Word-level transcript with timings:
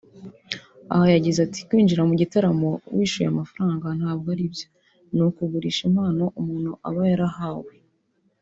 Aha 0.93 1.05
yagize 1.15 1.39
ati 1.47 1.59
“Kwinjira 1.67 2.07
mu 2.09 2.13
gitaramo 2.21 2.69
wishuye 2.95 3.27
amafaranga 3.29 3.87
ntabwo 3.99 4.27
aribyo 4.33 4.67
ni 5.13 5.21
ukugurisha 5.27 5.81
impano 5.89 6.23
umuntu 6.39 6.71
aba 6.87 7.01
yarahawe 7.11 7.71